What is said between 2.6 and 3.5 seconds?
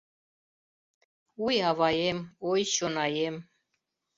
чонаем